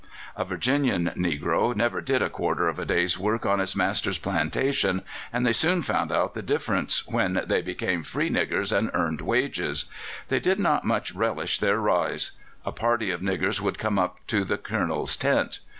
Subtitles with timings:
[0.35, 5.03] A Virginian negro never did a quarter of a day's work on his master's plantations,
[5.31, 9.85] and they soon found out the difference when they became free niggers and earned wages.
[10.29, 12.31] They did not much relish their rise.
[12.65, 15.59] A party of niggers would come up to the Colonel's tent.